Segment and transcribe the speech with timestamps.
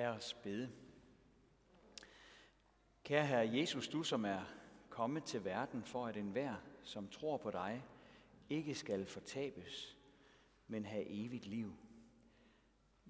[0.00, 0.70] Lad os bede.
[3.04, 4.40] Kære Herre Jesus, du som er
[4.88, 7.84] kommet til verden for at enhver, som tror på dig,
[8.50, 9.96] ikke skal fortabes,
[10.66, 11.74] men have evigt liv.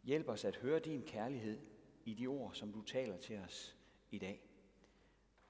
[0.03, 1.59] Hjælp os at høre din kærlighed
[2.05, 3.77] i de ord, som du taler til os
[4.11, 4.43] i dag.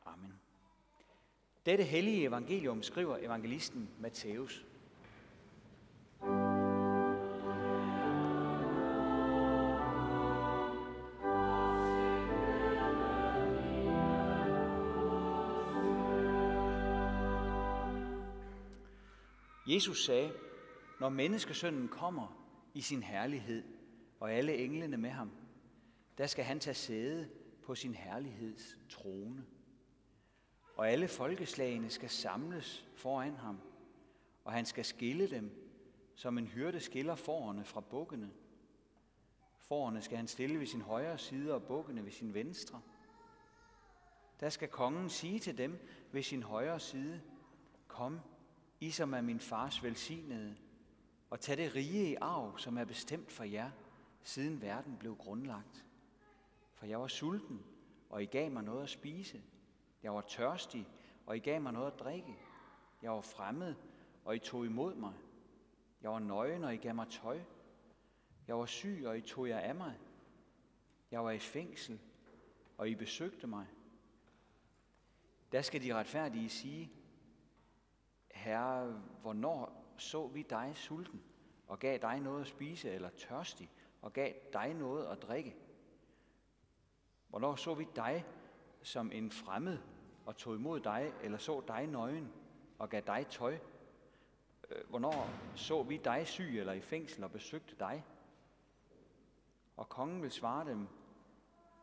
[0.04, 0.40] Amen.
[1.66, 4.66] Dette hellige evangelium skriver evangelisten Matthæus.
[19.80, 20.32] Jesus sagde,
[21.00, 23.64] når menneskesønnen kommer i sin herlighed,
[24.20, 25.30] og alle englene med ham,
[26.18, 27.30] der skal han tage sæde
[27.62, 29.44] på sin herligheds trone.
[30.76, 33.60] Og alle folkeslagene skal samles foran ham,
[34.44, 35.50] og han skal skille dem,
[36.14, 38.30] som en hyrde skiller forerne fra bukkene.
[39.58, 42.80] Forerne skal han stille ved sin højre side og bukkene ved sin venstre.
[44.40, 47.20] Der skal kongen sige til dem ved sin højre side,
[47.88, 48.20] Kom,
[48.80, 50.56] i som er min fars velsignede,
[51.30, 53.70] og tag det rige i arv, som er bestemt for jer,
[54.22, 55.86] siden verden blev grundlagt.
[56.74, 57.64] For jeg var sulten,
[58.10, 59.42] og I gav mig noget at spise.
[60.02, 60.88] Jeg var tørstig,
[61.26, 62.36] og I gav mig noget at drikke.
[63.02, 63.74] Jeg var fremmed,
[64.24, 65.14] og I tog imod mig.
[66.02, 67.40] Jeg var nøgen, og I gav mig tøj.
[68.46, 69.98] Jeg var syg, og I tog jer af mig.
[71.10, 72.00] Jeg var i fængsel,
[72.78, 73.66] og I besøgte mig.
[75.52, 76.92] Der skal de retfærdige sige,
[78.40, 81.22] Herre, hvornår så vi dig sulten
[81.66, 83.70] og gav dig noget at spise, eller tørstig
[84.02, 85.56] og gav dig noget at drikke?
[87.28, 88.24] Hvornår så vi dig
[88.82, 89.78] som en fremmed
[90.26, 92.32] og tog imod dig, eller så dig nøgen
[92.78, 93.58] og gav dig tøj?
[94.70, 98.04] Øh, hvornår så vi dig syg eller i fængsel og besøgte dig?
[99.76, 100.88] Og kongen vil svare dem,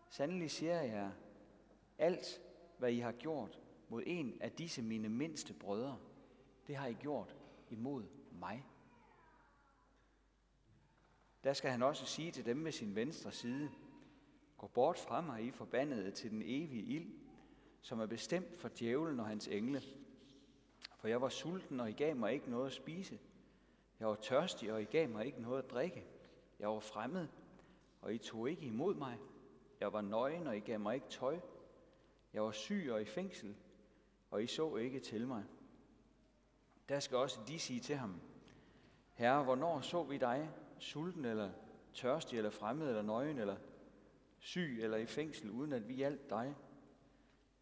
[0.10, 1.12] Sandelig siger jeg,
[1.98, 2.42] alt
[2.78, 3.60] hvad I har gjort
[3.90, 5.98] mod en af disse mine mindste brødre,
[6.68, 7.36] det har I gjort
[7.70, 8.66] imod mig.
[11.44, 13.72] Der skal han også sige til dem med sin venstre side,
[14.58, 17.14] Gå bort fra mig, I forbandede til den evige ild,
[17.82, 19.82] som er bestemt for djævlen og hans engle.
[20.98, 23.20] For jeg var sulten, og I gav mig ikke noget at spise.
[24.00, 26.06] Jeg var tørstig, og I gav mig ikke noget at drikke.
[26.60, 27.28] Jeg var fremmed,
[28.02, 29.18] og I tog ikke imod mig.
[29.80, 31.40] Jeg var nøgen, og I gav mig ikke tøj.
[32.34, 33.56] Jeg var syg og i fængsel,
[34.32, 35.44] og I så ikke til mig.
[36.90, 38.22] Der skal også de sige til ham,
[39.14, 40.50] Herre, hvornår så vi dig
[40.80, 41.52] sulten eller
[41.94, 43.58] tørstig eller fremmed eller nøgen eller
[44.40, 46.56] syg eller i fængsel, uden at vi hjalp dig?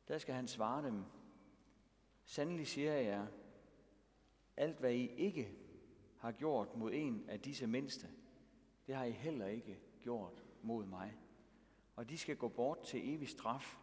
[0.07, 1.03] Der skal han svare dem,
[2.25, 3.27] Sandelig siger jeg jer,
[4.57, 5.51] alt hvad I ikke
[6.17, 8.07] har gjort mod en af disse mindste,
[8.87, 11.17] det har I heller ikke gjort mod mig.
[11.95, 13.77] Og de skal gå bort til evig straf,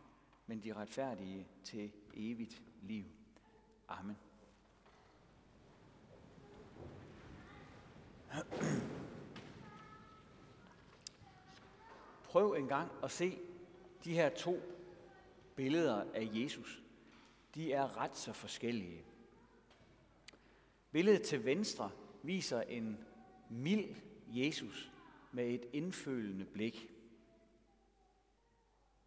[0.47, 3.05] men de retfærdige til evigt liv.
[3.89, 4.17] Amen.
[12.25, 13.39] Prøv en gang at se
[14.05, 14.61] de her to
[15.57, 16.83] billeder af Jesus.
[17.55, 19.05] De er ret så forskellige.
[20.91, 21.91] Billedet til venstre
[22.23, 22.99] viser en
[23.51, 23.95] mild
[24.29, 24.93] Jesus
[25.33, 26.89] med et indfølende blik.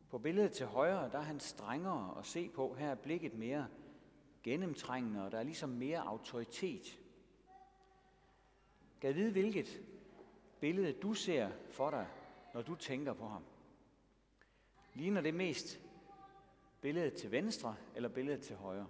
[0.10, 2.74] På billedet til højre, der er han strengere at se på.
[2.74, 3.68] Her er blikket mere
[4.44, 7.00] gennemtrængende, og der er ligesom mere autoritet.
[9.06, 9.81] Gad vide, hvilket
[10.60, 12.07] billede du ser for dig,
[12.54, 13.44] når du tænker på ham.
[14.94, 15.81] Ligner det mest
[16.81, 18.88] billedet til venstre eller billedet til højre?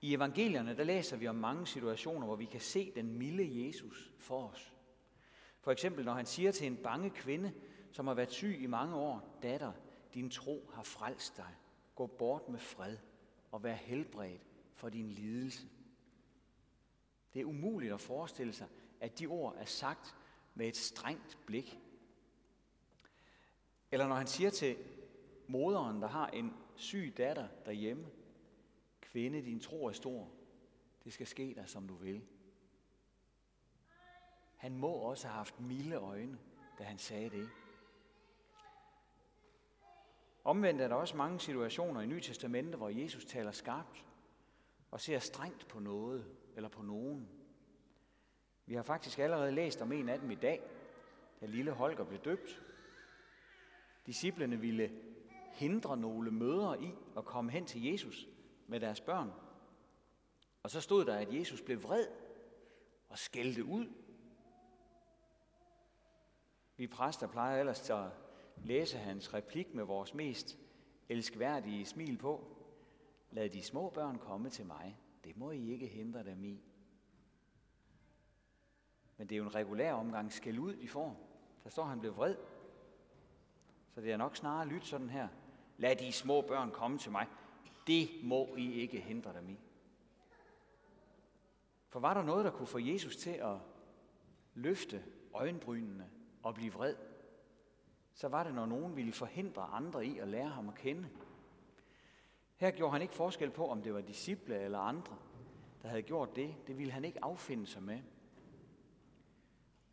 [0.00, 4.12] I evangelierne der læser vi om mange situationer, hvor vi kan se den milde Jesus
[4.18, 4.74] for os.
[5.60, 7.52] For eksempel når han siger til en bange kvinde,
[7.92, 9.72] som har været syg i mange år, datter,
[10.14, 11.56] din tro har frelst dig.
[11.94, 12.96] Gå bort med fred
[13.50, 15.68] og vær helbredt for din lidelse.
[17.34, 18.66] Det er umuligt at forestille sig,
[19.00, 20.16] at de ord er sagt
[20.54, 21.80] med et strengt blik.
[23.90, 24.76] Eller når han siger til
[25.46, 28.06] moderen, der har en syg datter derhjemme,
[29.00, 30.28] kvinde, din tro er stor,
[31.04, 32.22] det skal ske dig, som du vil.
[34.56, 36.38] Han må også have haft milde øjne,
[36.78, 37.48] da han sagde det.
[40.44, 44.04] Omvendt er der også mange situationer i Nye Testamente, hvor Jesus taler skarpt
[44.90, 47.28] og ser strengt på noget eller på nogen.
[48.66, 50.62] Vi har faktisk allerede læst om en af dem i dag,
[51.40, 52.62] da lille Holger blev døbt.
[54.06, 54.90] Disciplerne ville
[55.52, 58.28] hindre nogle mødre i at komme hen til Jesus
[58.66, 59.32] med deres børn.
[60.62, 62.06] Og så stod der, at Jesus blev vred
[63.08, 63.86] og skældte ud.
[66.76, 68.10] Vi præster plejer ellers at
[68.56, 70.58] læse hans replik med vores mest
[71.08, 72.56] elskværdige smil på.
[73.30, 74.98] Lad de små børn komme til mig.
[75.24, 76.60] Det må I ikke hindre dem i.
[79.16, 81.20] Men det er jo en regulær omgang skæld ud, de får.
[81.64, 82.36] Der står, at han blev vred.
[83.94, 85.28] Så det er nok snarere lyt sådan her.
[85.76, 87.26] Lad de små børn komme til mig.
[87.86, 89.58] Det må I ikke hindre dem i.
[91.88, 93.56] For var der noget, der kunne få Jesus til at
[94.54, 95.04] løfte
[95.34, 96.10] øjenbrynene
[96.42, 96.96] og blive vred,
[98.14, 101.08] så var det, når nogen ville forhindre andre i at lære ham at kende.
[102.56, 105.16] Her gjorde han ikke forskel på, om det var disciple eller andre,
[105.82, 106.54] der havde gjort det.
[106.66, 108.00] Det ville han ikke affinde sig med.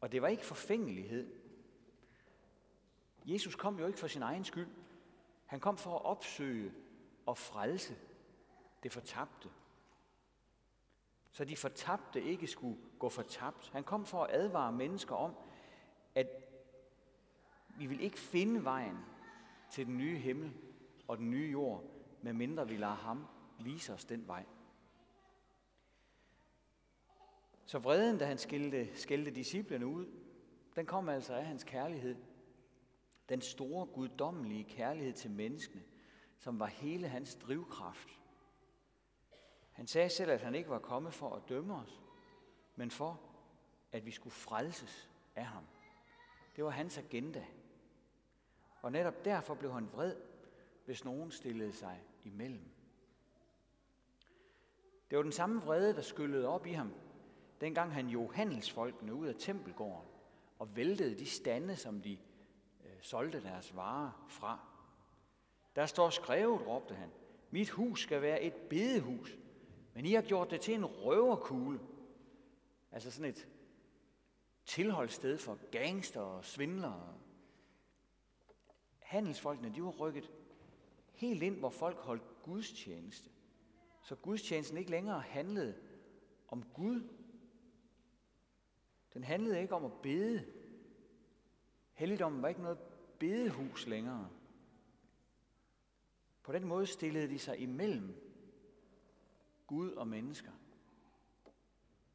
[0.01, 1.33] Og det var ikke forfængelighed.
[3.25, 4.69] Jesus kom jo ikke for sin egen skyld.
[5.45, 6.73] Han kom for at opsøge
[7.25, 7.95] og frelse
[8.83, 9.49] det fortabte.
[11.31, 13.69] Så de fortabte ikke skulle gå fortabt.
[13.69, 15.35] Han kom for at advare mennesker om,
[16.15, 16.27] at
[17.77, 18.97] vi vil ikke finde vejen
[19.71, 20.53] til den nye himmel
[21.07, 21.83] og den nye jord,
[22.21, 23.27] medmindre vi lader ham
[23.59, 24.45] vise os den vej.
[27.65, 30.05] Så vreden, da han skældte, skældte disciplene ud,
[30.75, 32.15] den kom altså af hans kærlighed.
[33.29, 35.83] Den store guddommelige kærlighed til menneskene,
[36.37, 38.19] som var hele hans drivkraft.
[39.71, 42.01] Han sagde selv, at han ikke var kommet for at dømme os,
[42.75, 43.21] men for,
[43.91, 45.63] at vi skulle frelses af ham.
[46.55, 47.45] Det var hans agenda.
[48.81, 50.15] Og netop derfor blev han vred,
[50.85, 52.71] hvis nogen stillede sig imellem.
[55.09, 56.93] Det var den samme vrede, der skyllede op i ham,
[57.61, 60.07] dengang han jo handelsfolkene ud af tempelgården
[60.59, 62.17] og væltede de stande, som de
[62.83, 64.59] øh, solgte deres varer fra.
[65.75, 67.09] Der står skrevet, råbte han,
[67.51, 69.37] mit hus skal være et bedehus,
[69.93, 71.79] men I har gjort det til en røverkugle.
[72.91, 73.47] Altså sådan et
[74.65, 77.13] tilholdssted for gangster og svindlere.
[78.99, 80.31] Handelsfolkene, de var rykket
[81.21, 83.29] helt ind, hvor folk holdt gudstjeneste.
[84.03, 85.75] Så gudstjenesten ikke længere handlede
[86.47, 87.09] om Gud.
[89.13, 90.45] Den handlede ikke om at bede.
[91.93, 92.79] Helligdommen var ikke noget
[93.19, 94.29] bedehus længere.
[96.43, 98.15] På den måde stillede de sig imellem
[99.67, 100.51] Gud og mennesker.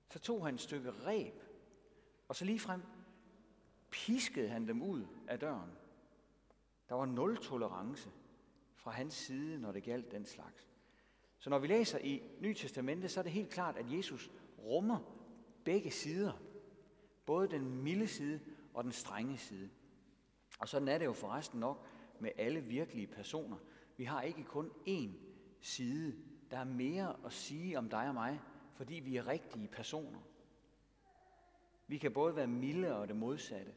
[0.09, 1.35] Så tog han et stykke reb,
[2.29, 2.83] og så lige frem
[3.91, 5.71] piskede han dem ud af døren.
[6.89, 8.11] Der var nul tolerance
[8.87, 10.69] fra hans side, når det galt den slags.
[11.39, 14.99] Så når vi læser i Nye Testamente, så er det helt klart, at Jesus rummer
[15.65, 16.33] begge sider.
[17.25, 18.41] Både den milde side
[18.75, 19.71] og den strenge side.
[20.59, 21.87] Og sådan er det jo forresten nok
[22.21, 23.57] med alle virkelige personer.
[23.97, 25.11] Vi har ikke kun én
[25.61, 26.17] side.
[26.51, 28.41] Der er mere at sige om dig og mig,
[28.75, 30.21] fordi vi er rigtige personer.
[31.87, 33.75] Vi kan både være milde og det modsatte.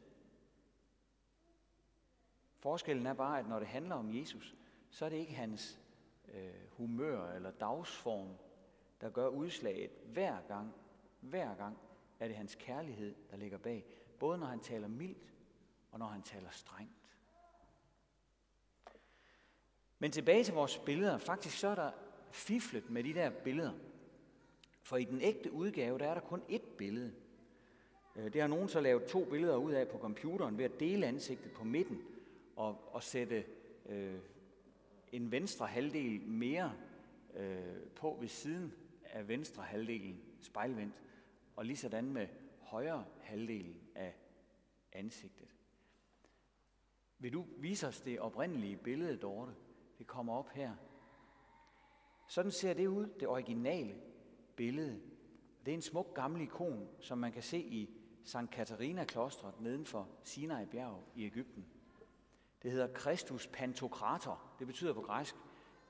[2.54, 4.56] Forskellen er bare, at når det handler om Jesus,
[4.90, 5.78] så er det ikke hans
[6.34, 8.28] øh, humør eller dagsform,
[9.00, 10.74] der gør udslaget hver gang.
[11.20, 11.78] Hver gang
[12.20, 13.84] er det hans kærlighed, der ligger bag.
[14.18, 15.34] Både når han taler mildt
[15.92, 17.16] og når han taler strengt.
[19.98, 21.18] Men tilbage til vores billeder.
[21.18, 21.90] Faktisk så er der
[22.30, 23.72] fiflet med de der billeder.
[24.82, 27.14] For i den ægte udgave, der er der kun ét billede.
[28.16, 31.06] Øh, det har nogen så lavet to billeder ud af på computeren ved at dele
[31.06, 32.02] ansigtet på midten
[32.56, 33.44] og, og sætte
[33.86, 34.18] øh,
[35.12, 36.72] en venstre halvdel mere
[37.34, 38.72] øh, på ved siden
[39.04, 40.94] af venstre halvdelen spejlvendt,
[41.56, 42.26] og lige sådan med
[42.60, 44.14] højre halvdelen af
[44.92, 45.54] ansigtet.
[47.18, 49.52] Vil du vise os det oprindelige billede, Dorte?
[49.98, 50.76] Det kommer op her.
[52.28, 54.00] Sådan ser det ud, det originale
[54.56, 55.00] billede.
[55.64, 57.90] Det er en smuk gammel ikon, som man kan se i
[58.24, 61.66] Sankt Katarina klostret nedenfor Sinai bjerg i Ægypten.
[62.62, 64.42] Det hedder Kristus Pantokrator.
[64.58, 65.34] Det betyder på græsk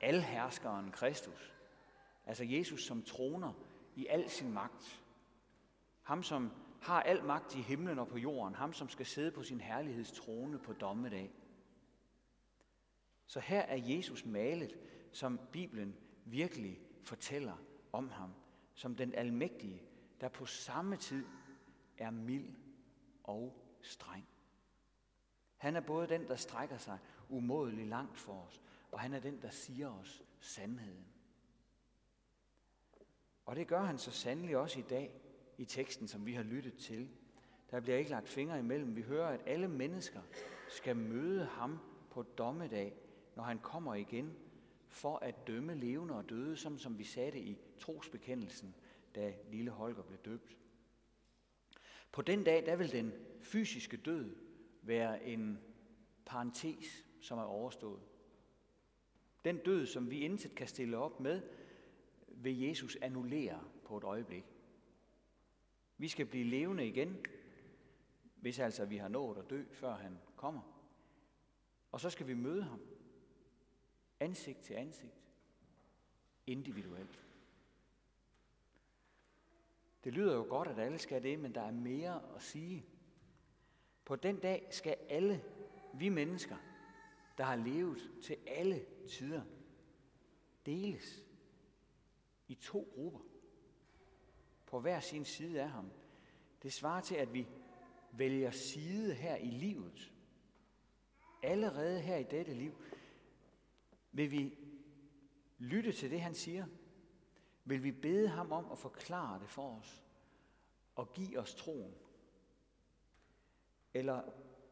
[0.00, 1.52] alherskeren Kristus.
[2.26, 3.52] Altså Jesus som troner
[3.96, 5.02] i al sin magt.
[6.02, 6.50] Ham som
[6.80, 8.54] har al magt i himlen og på jorden.
[8.54, 11.30] Ham som skal sidde på sin herlighedstrone på dommedag.
[13.26, 14.78] Så her er Jesus malet,
[15.12, 17.56] som Bibelen virkelig fortæller
[17.92, 18.34] om ham.
[18.74, 19.82] Som den almægtige,
[20.20, 21.26] der på samme tid
[21.98, 22.54] er mild
[23.24, 24.29] og streng.
[25.60, 26.98] Han er både den, der strækker sig
[27.28, 28.62] umådeligt langt for os,
[28.92, 31.06] og han er den, der siger os sandheden.
[33.46, 35.20] Og det gør han så sandelig også i dag
[35.58, 37.08] i teksten, som vi har lyttet til.
[37.70, 38.96] Der bliver ikke lagt fingre imellem.
[38.96, 40.20] Vi hører, at alle mennesker
[40.68, 41.78] skal møde ham
[42.10, 42.94] på dommedag,
[43.36, 44.36] når han kommer igen,
[44.88, 48.74] for at dømme levende og døde, som, som vi sagde det i trosbekendelsen,
[49.14, 50.56] da lille Holger blev døbt.
[52.12, 53.12] På den dag, der vil den
[53.42, 54.49] fysiske død
[54.82, 55.58] være en
[56.26, 58.00] parentes, som er overstået.
[59.44, 61.42] Den død, som vi intet kan stille op med,
[62.28, 64.44] vil Jesus annullere på et øjeblik.
[65.98, 67.24] Vi skal blive levende igen,
[68.36, 70.62] hvis altså vi har nået at dø, før han kommer.
[71.92, 72.80] Og så skal vi møde ham,
[74.20, 75.22] ansigt til ansigt,
[76.46, 77.26] individuelt.
[80.04, 82.86] Det lyder jo godt, at alle skal det, men der er mere at sige.
[84.10, 85.44] På den dag skal alle
[85.94, 86.56] vi mennesker,
[87.38, 89.42] der har levet til alle tider,
[90.66, 91.24] deles
[92.48, 93.20] i to grupper
[94.66, 95.90] på hver sin side af ham.
[96.62, 97.46] Det svarer til, at vi
[98.12, 100.12] vælger side her i livet.
[101.42, 102.74] Allerede her i dette liv
[104.12, 104.58] vil vi
[105.58, 106.66] lytte til det, han siger.
[107.64, 110.04] Vil vi bede ham om at forklare det for os
[110.94, 111.94] og give os troen?
[113.94, 114.22] Eller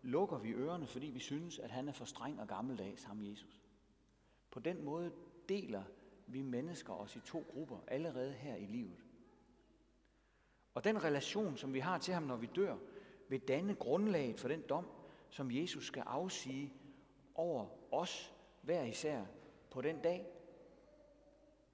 [0.02, 3.62] lukker vi ørerne, fordi vi synes, at han er for streng og gammeldags, ham Jesus?
[4.50, 5.12] På den måde
[5.48, 5.82] deler
[6.26, 9.04] vi mennesker os i to grupper allerede her i livet.
[10.74, 12.76] Og den relation, som vi har til ham, når vi dør,
[13.28, 14.86] vil danne grundlaget for den dom,
[15.30, 16.72] som Jesus skal afsige
[17.34, 19.24] over os hver især
[19.70, 20.26] på den dag.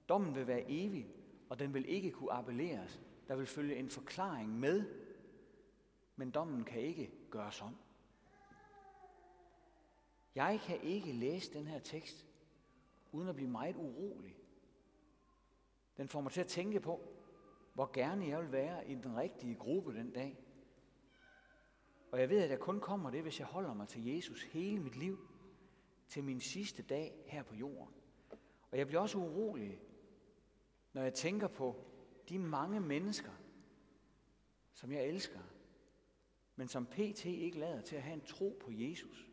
[0.09, 1.07] Dommen vil være evig,
[1.49, 3.01] og den vil ikke kunne appelleres.
[3.27, 4.85] Der vil følge en forklaring med,
[6.15, 7.77] men dommen kan ikke gøres om.
[10.35, 12.27] Jeg kan ikke læse den her tekst,
[13.11, 14.35] uden at blive meget urolig.
[15.97, 17.01] Den får mig til at tænke på,
[17.73, 20.37] hvor gerne jeg vil være i den rigtige gruppe den dag.
[22.11, 24.79] Og jeg ved, at jeg kun kommer det, hvis jeg holder mig til Jesus hele
[24.79, 25.29] mit liv,
[26.07, 27.93] til min sidste dag her på jorden.
[28.71, 29.81] Og jeg bliver også urolig,
[30.93, 31.85] når jeg tænker på
[32.29, 33.31] de mange mennesker,
[34.73, 35.39] som jeg elsker,
[36.55, 37.25] men som pt.
[37.25, 39.27] ikke lader til at have en tro på Jesus.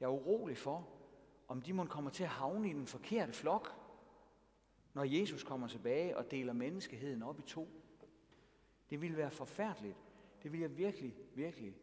[0.00, 0.88] Jeg er urolig for,
[1.48, 3.74] om de må komme til at havne i den forkerte flok,
[4.94, 7.68] når Jesus kommer tilbage og deler menneskeheden op i to.
[8.90, 9.96] Det ville være forfærdeligt.
[10.42, 11.76] Det vil jeg virkelig, virkelig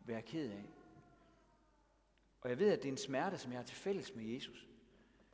[0.00, 0.64] være ked af.
[2.40, 4.68] Og jeg ved, at det er en smerte, som jeg har til fælles med Jesus.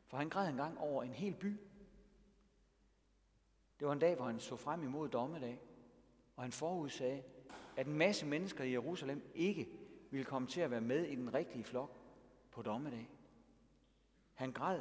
[0.07, 1.57] For han græd engang over en hel by.
[3.79, 5.61] Det var en dag, hvor han så frem imod dommedag,
[6.37, 7.23] og han forudsagde,
[7.77, 9.69] at en masse mennesker i Jerusalem ikke
[10.11, 12.01] ville komme til at være med i den rigtige flok
[12.51, 13.11] på dommedag.
[14.35, 14.81] Han græd,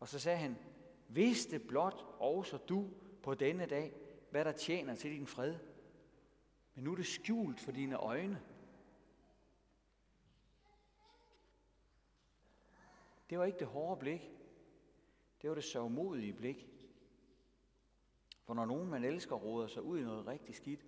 [0.00, 0.56] og så sagde han,
[1.08, 2.90] vidste blot også du
[3.22, 3.94] på denne dag,
[4.30, 5.54] hvad der tjener til din fred.
[6.74, 8.42] Men nu er det skjult for dine øjne.
[13.30, 14.30] Det var ikke det hårde blik.
[15.42, 16.68] Det var det sørgmodige blik.
[18.44, 20.86] For når nogen, man elsker, råder sig ud i noget rigtig skidt,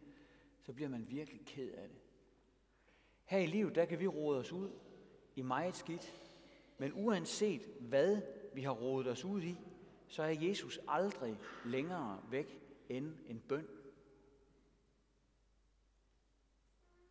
[0.70, 1.98] så bliver man virkelig ked af det.
[3.24, 4.70] Her i livet, der kan vi rode os ud
[5.36, 6.14] i meget skidt,
[6.78, 8.22] men uanset hvad
[8.54, 9.58] vi har rodet os ud i,
[10.08, 13.68] så er Jesus aldrig længere væk end en bøn.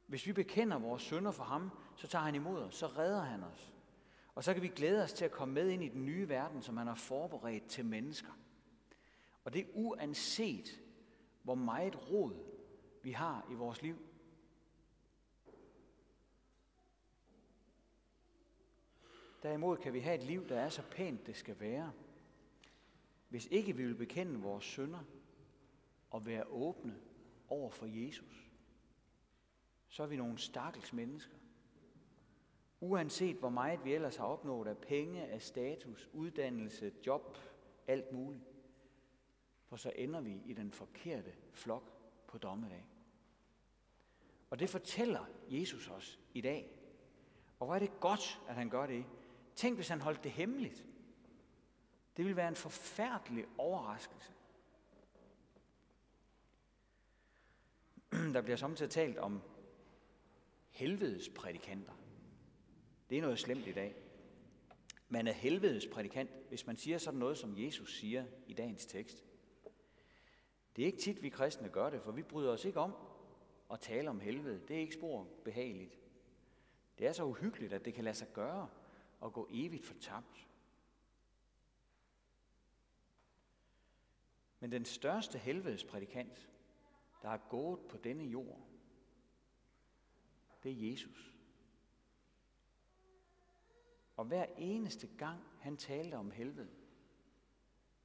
[0.08, 3.44] Hvis vi bekender vores sønder for ham, så tager han imod os, så redder han
[3.44, 3.74] os.
[4.36, 6.62] Og så kan vi glæde os til at komme med ind i den nye verden,
[6.62, 8.32] som han har forberedt til mennesker.
[9.44, 10.82] Og det er uanset,
[11.44, 12.59] hvor meget rod
[13.04, 13.98] vi har i vores liv.
[19.44, 21.92] Derimod kan vi have et liv, der er så pænt, det skal være.
[23.30, 25.04] Hvis ikke vi vil bekende vores synder
[26.10, 27.00] og være åbne
[27.48, 28.50] over for Jesus,
[29.88, 31.36] så er vi nogle stakkels mennesker.
[32.80, 37.38] Uanset hvor meget vi ellers har opnået af penge, af status, uddannelse, job,
[37.88, 38.44] alt muligt.
[39.66, 41.94] For så ender vi i den forkerte flok
[42.28, 42.86] på dommedag.
[44.50, 46.72] Og det fortæller Jesus os i dag.
[47.60, 49.06] Og hvor er det godt, at han gør det.
[49.56, 50.86] Tænk, hvis han holdt det hemmeligt.
[52.18, 54.34] Det ville være en forfærdelig overraskelse.
[58.34, 59.42] Der bliver samtidig talt om
[60.70, 61.94] helvedes prædikanter.
[63.10, 63.96] Det er noget slemt i dag.
[65.10, 69.24] Man er helvedes prædikant, hvis man siger sådan noget, som Jesus siger i dagens tekst.
[70.76, 72.96] Det er ikke tit, vi kristne gør det, for vi bryder os ikke om
[73.72, 74.68] at tale om helvede.
[74.68, 76.00] Det er ikke spor behageligt.
[76.98, 78.70] Det er så uhyggeligt, at det kan lade sig gøre
[79.24, 80.48] at gå evigt fortabt.
[84.60, 86.50] Men den største helvedesprædikant,
[87.22, 88.62] der er gået på denne jord,
[90.64, 91.36] det er Jesus.
[94.16, 96.70] Og hver eneste gang han talte om helvede,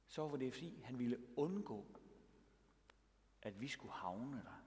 [0.07, 1.85] så var det fordi, han ville undgå,
[3.41, 4.64] at vi skulle havne der.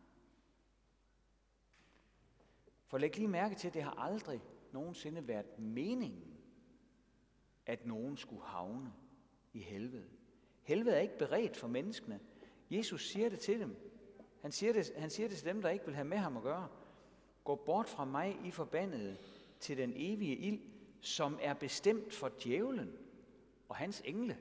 [2.88, 4.42] For læg lige mærke til, at det har aldrig
[4.72, 6.38] nogensinde været meningen,
[7.66, 8.92] at nogen skulle havne
[9.52, 10.08] i helvede.
[10.62, 12.20] Helvede er ikke beredt for menneskene.
[12.70, 13.76] Jesus siger det til dem.
[14.42, 16.42] Han siger det, han siger det til dem, der ikke vil have med ham at
[16.42, 16.68] gøre.
[17.44, 19.16] Gå bort fra mig, I forbandede,
[19.60, 20.60] til den evige ild,
[21.00, 22.92] som er bestemt for djævlen
[23.68, 24.38] og hans engle.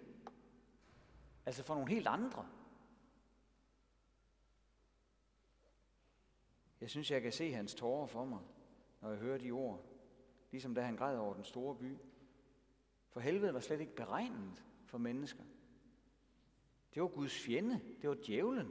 [1.45, 2.47] Altså for nogle helt andre.
[6.81, 8.39] Jeg synes, jeg kan se hans tårer for mig,
[9.01, 9.85] når jeg hører de ord.
[10.51, 11.97] Ligesom da han græd over den store by.
[13.09, 15.43] For helvede var slet ikke beregnet for mennesker.
[16.93, 17.81] Det var Guds fjende.
[18.01, 18.67] Det var djævlen,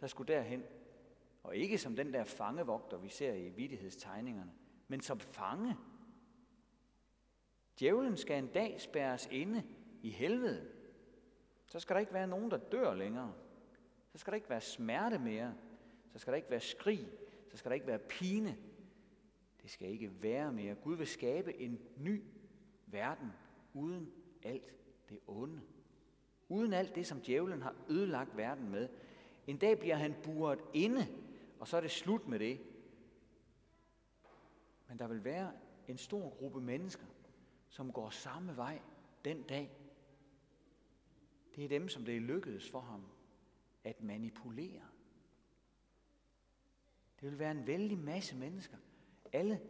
[0.00, 0.62] der skulle derhen.
[1.42, 4.52] Og ikke som den der fangevogter, vi ser i vidtighedstegningerne,
[4.88, 5.76] men som fange.
[7.80, 9.62] Djævlen skal en dag spærres inde
[10.02, 10.70] i helvede.
[11.66, 13.34] Så skal der ikke være nogen, der dør længere.
[14.12, 15.54] Så skal der ikke være smerte mere.
[16.12, 17.08] Så skal der ikke være skrig.
[17.52, 18.58] Så skal der ikke være pine.
[19.62, 20.74] Det skal ikke være mere.
[20.74, 22.22] Gud vil skabe en ny
[22.86, 23.32] verden
[23.74, 24.12] uden
[24.42, 24.74] alt
[25.08, 25.60] det onde.
[26.48, 28.88] Uden alt det, som djævlen har ødelagt verden med.
[29.46, 31.06] En dag bliver han buret inde,
[31.58, 32.60] og så er det slut med det.
[34.88, 35.52] Men der vil være
[35.88, 37.06] en stor gruppe mennesker,
[37.68, 38.80] som går samme vej
[39.24, 39.70] den dag.
[41.56, 43.04] Det er dem, som det er lykkedes for ham
[43.84, 44.91] at manipulere.
[47.22, 48.76] Det vil være en vældig masse mennesker.
[49.32, 49.60] Alle,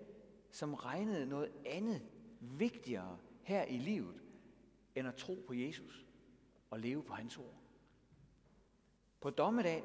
[0.50, 2.02] som regnede noget andet
[2.40, 4.22] vigtigere her i livet,
[4.94, 6.06] end at tro på Jesus
[6.70, 7.54] og leve på hans ord.
[9.20, 9.84] På dommedag,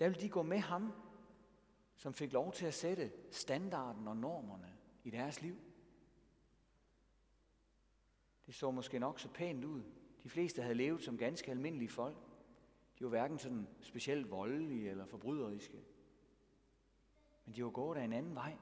[0.00, 0.92] der vil de gå med ham,
[1.96, 5.56] som fik lov til at sætte standarden og normerne i deres liv.
[8.46, 9.82] Det så måske nok så pænt ud.
[10.22, 12.16] De fleste havde levet som ganske almindelige folk.
[12.98, 15.84] De var hverken sådan specielt voldelige eller forbryderiske.
[17.44, 18.56] Men de var gået af en anden vej,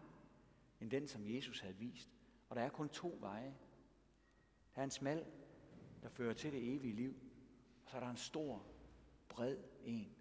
[0.81, 2.09] end den, som Jesus havde vist.
[2.49, 3.55] Og der er kun to veje.
[4.75, 5.27] Der er en smal,
[6.03, 7.15] der fører til det evige liv.
[7.85, 8.67] Og så er der en stor,
[9.29, 10.17] bred en,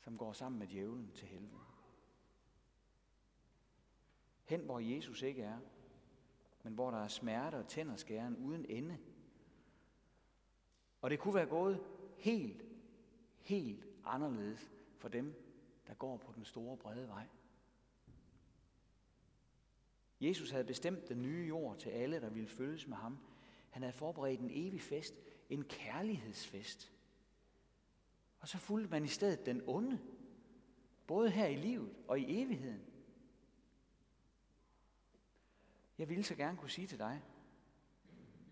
[0.00, 1.60] som går sammen med djævlen til helvede.
[4.44, 5.58] Hen, hvor Jesus ikke er,
[6.62, 8.98] men hvor der er smerte og tænderskæren uden ende.
[11.00, 11.80] Og det kunne være gået
[12.18, 12.64] helt,
[13.38, 15.34] helt anderledes for dem,
[15.86, 17.26] der går på den store brede vej.
[20.20, 23.18] Jesus havde bestemt den nye jord til alle, der ville følges med ham.
[23.70, 25.14] Han havde forberedt en evig fest,
[25.50, 26.92] en kærlighedsfest.
[28.40, 30.00] Og så fulgte man i stedet den onde,
[31.06, 32.82] både her i livet og i evigheden.
[35.98, 37.22] Jeg ville så gerne kunne sige til dig,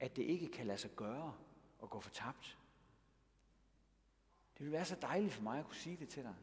[0.01, 1.35] at det ikke kan lade sig gøre
[1.83, 2.59] at gå fortabt.
[4.59, 6.35] Det vil være så dejligt for mig at kunne sige det til dig.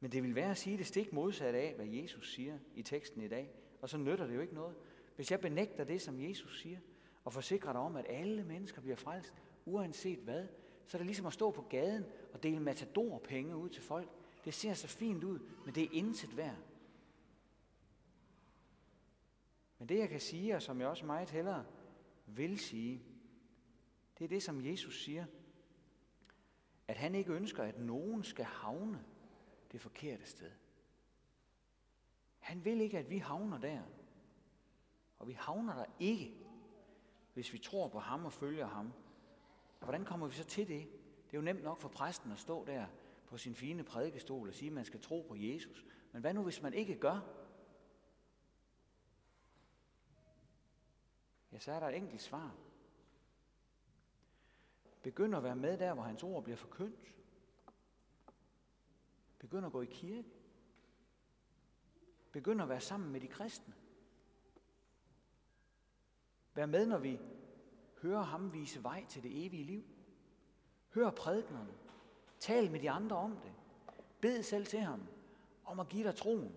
[0.00, 3.22] Men det vil være at sige det stik modsat af, hvad Jesus siger i teksten
[3.22, 3.50] i dag.
[3.80, 4.76] Og så nytter det jo ikke noget.
[5.16, 6.78] Hvis jeg benægter det, som Jesus siger,
[7.24, 10.48] og forsikrer dig om, at alle mennesker bliver frelst, uanset hvad,
[10.86, 14.08] så er det ligesom at stå på gaden og dele matadorpenge ud til folk.
[14.44, 16.56] Det ser så fint ud, men det er intet værd.
[19.78, 21.64] Men det jeg kan sige, og som jeg også meget hellere
[22.26, 23.02] vil sige,
[24.18, 25.26] det er det, som Jesus siger,
[26.88, 29.04] at han ikke ønsker, at nogen skal havne
[29.72, 30.50] det forkerte sted.
[32.38, 33.82] Han vil ikke, at vi havner der.
[35.18, 36.34] Og vi havner der ikke,
[37.34, 38.92] hvis vi tror på ham og følger ham.
[39.80, 40.88] Og hvordan kommer vi så til det?
[41.26, 42.86] Det er jo nemt nok for præsten at stå der
[43.26, 45.84] på sin fine prædikestol og sige, at man skal tro på Jesus.
[46.12, 47.20] Men hvad nu, hvis man ikke gør?
[51.52, 52.54] Ja, så er der et enkelt svar.
[55.02, 57.14] Begynd at være med der, hvor hans ord bliver forkyndt.
[59.38, 60.28] Begynd at gå i kirke.
[62.32, 63.74] Begynd at være sammen med de kristne.
[66.54, 67.20] Vær med, når vi
[68.02, 69.84] hører ham vise vej til det evige liv.
[70.94, 71.74] Hør prædiknerne.
[72.38, 73.52] Tal med de andre om det.
[74.20, 75.06] Bed selv til ham
[75.64, 76.56] om at give dig troen.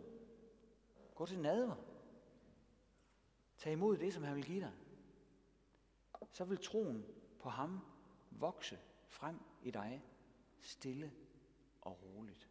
[1.15, 1.75] Gå til nadver.
[3.57, 4.73] Tag imod det, som han vil give dig.
[6.31, 7.05] Så vil troen
[7.39, 7.94] på ham
[8.39, 10.03] vokse frem i dig,
[10.61, 11.11] stille
[11.81, 12.49] og roligt.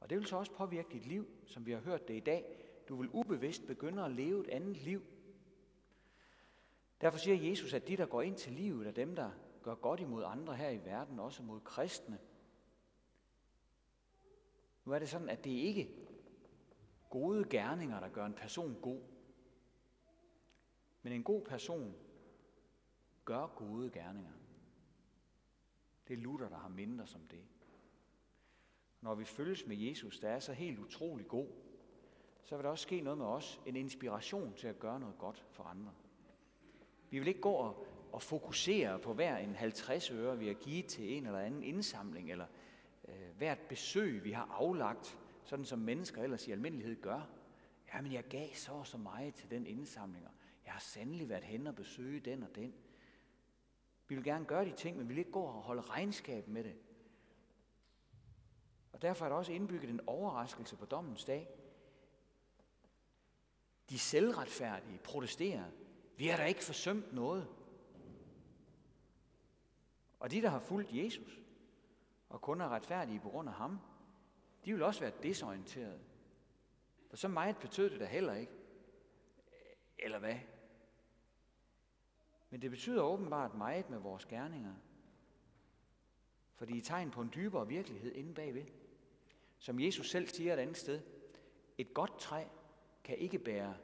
[0.00, 2.56] Og det vil så også påvirke dit liv, som vi har hørt det i dag.
[2.88, 5.02] Du vil ubevidst begynde at leve et andet liv.
[7.00, 9.30] Derfor siger Jesus, at de, der går ind til livet, er dem, der
[9.62, 12.18] gør godt imod andre her i verden, også mod kristne.
[14.84, 16.08] Nu er det sådan, at det ikke er
[17.10, 19.00] gode gerninger, der gør en person god.
[21.02, 21.94] Men en god person
[23.32, 24.32] gør gode gerninger.
[26.08, 27.44] Det er Luther, der har mindre som det.
[29.00, 31.46] når vi følges med Jesus, der er så helt utrolig god,
[32.42, 35.46] så vil der også ske noget med os, en inspiration til at gøre noget godt
[35.50, 35.92] for andre.
[37.10, 40.86] Vi vil ikke gå og, og fokusere på hver en 50 øre, vi har givet
[40.86, 42.46] til en eller anden indsamling, eller
[43.08, 47.28] øh, hvert besøg, vi har aflagt, sådan som mennesker ellers i almindelighed gør.
[47.94, 50.32] Jamen, jeg gav så og så meget til den indsamling, og
[50.64, 52.74] jeg har sandelig været hen og besøge den og den.
[54.12, 56.64] Vi vil gerne gøre de ting, men vi vil ikke gå og holde regnskab med
[56.64, 56.76] det.
[58.92, 61.48] Og derfor er der også indbygget en overraskelse på dommens dag.
[63.90, 65.64] De selvretfærdige protesterer.
[66.16, 67.48] Vi har da ikke forsømt noget.
[70.20, 71.40] Og de, der har fulgt Jesus,
[72.28, 73.80] og kun er retfærdige på grund af ham,
[74.64, 76.00] de vil også være desorienterede.
[77.08, 78.52] For så meget betød det da heller ikke.
[79.98, 80.36] Eller hvad?
[82.52, 84.74] Men det betyder åbenbart meget med vores gerninger.
[86.54, 88.64] For de er tegn på en dybere virkelighed inde bagved.
[89.58, 91.00] Som Jesus selv siger et andet sted,
[91.78, 92.44] et godt træ
[93.04, 93.74] kan ikke bære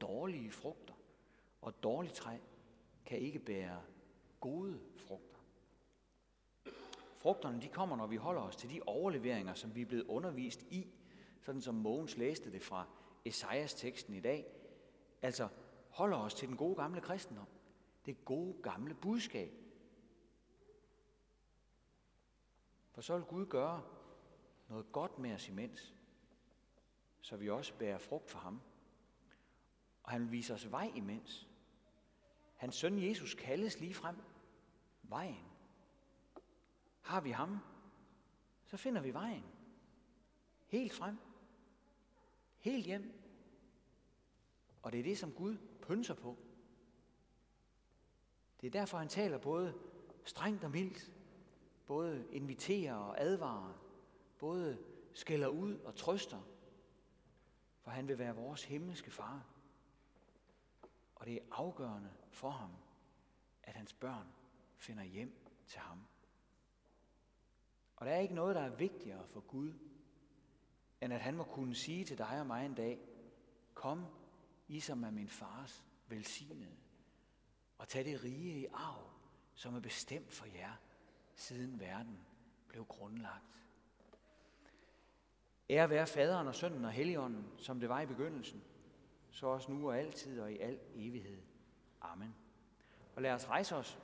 [0.00, 0.94] dårlige frugter,
[1.60, 2.36] og et dårligt træ
[3.06, 3.82] kan ikke bære
[4.40, 5.40] gode frugter.
[7.18, 10.62] Frugterne de kommer, når vi holder os til de overleveringer, som vi er blevet undervist
[10.62, 10.86] i,
[11.40, 12.86] sådan som Mogens læste det fra
[13.24, 14.46] Esajas teksten i dag.
[15.22, 15.48] Altså
[15.90, 17.46] holder os til den gode gamle kristendom.
[18.06, 19.52] Det gode gamle budskab.
[22.90, 23.82] For så vil Gud gøre
[24.68, 25.94] noget godt med os imens,
[27.20, 28.60] så vi også bærer frugt for ham.
[30.02, 31.48] Og han vil vise os vej imens.
[32.56, 34.16] Hans søn Jesus kaldes lige frem
[35.02, 35.46] vejen.
[37.00, 37.58] Har vi ham,
[38.64, 39.44] så finder vi vejen.
[40.66, 41.16] Helt frem.
[42.58, 43.12] Helt hjem.
[44.82, 46.38] Og det er det, som Gud pynser på.
[48.62, 49.74] Det er derfor, han taler både
[50.24, 51.12] strengt og mildt,
[51.86, 53.72] både inviterer og advarer,
[54.38, 54.78] både
[55.12, 56.40] skælder ud og trøster,
[57.80, 59.46] for han vil være vores himmelske far.
[61.14, 62.70] Og det er afgørende for ham,
[63.62, 64.26] at hans børn
[64.76, 65.34] finder hjem
[65.66, 65.98] til ham.
[67.96, 69.72] Og der er ikke noget, der er vigtigere for Gud,
[71.00, 72.98] end at han må kunne sige til dig og mig en dag,
[73.74, 74.06] kom,
[74.68, 76.81] I som er min fars velsignede,
[77.82, 79.10] og tage det rige i arv,
[79.54, 80.72] som er bestemt for jer,
[81.34, 82.18] siden verden
[82.68, 83.44] blev grundlagt.
[85.70, 88.62] Ære være faderen og sønnen og helligånden, som det var i begyndelsen,
[89.30, 91.38] så også nu og altid og i al evighed.
[92.00, 92.34] Amen.
[93.16, 93.98] Og lad os rejse os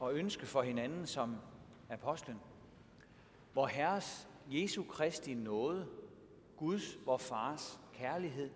[0.00, 1.36] og ønske for hinanden som
[1.90, 2.40] apostlen,
[3.52, 5.88] hvor Herres Jesu Kristi nåde,
[6.56, 8.50] Guds, vor Fars kærlighed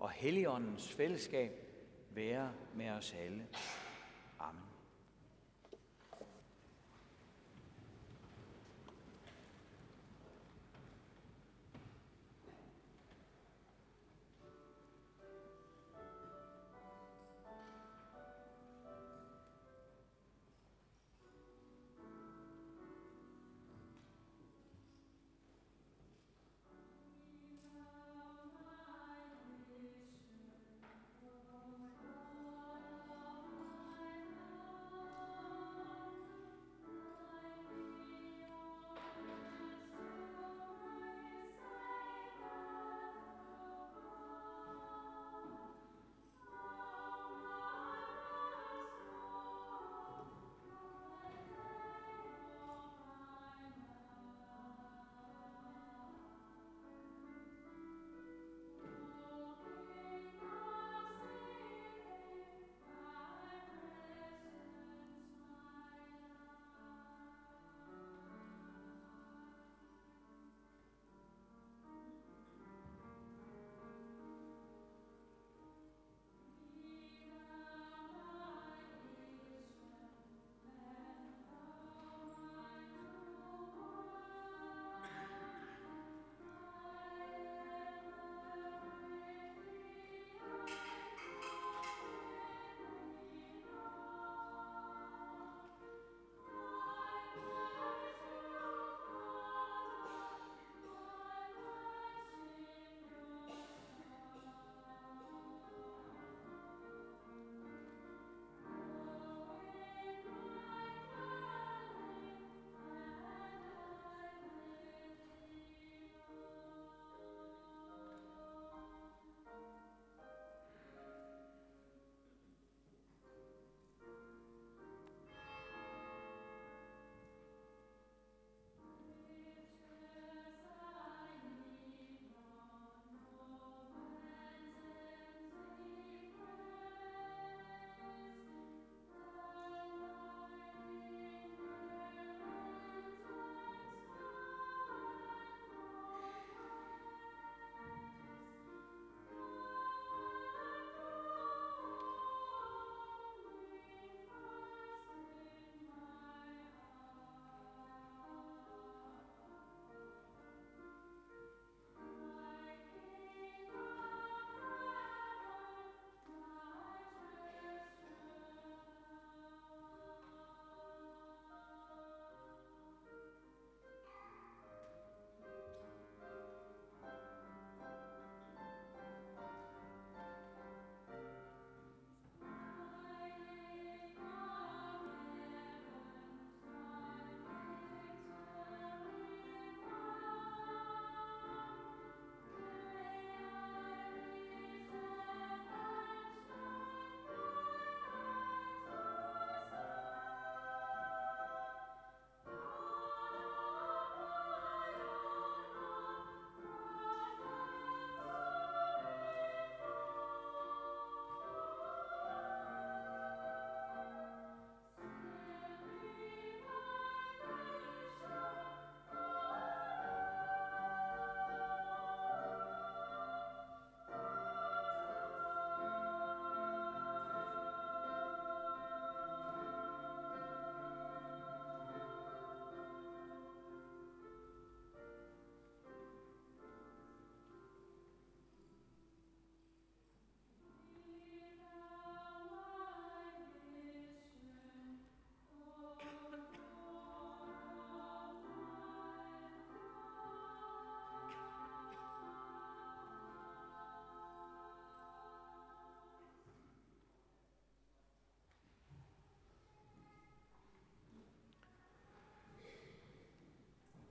[0.00, 1.63] og Helligåndens fællesskab
[2.14, 3.46] være med os alle.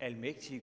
[0.04, 0.60] Almægtige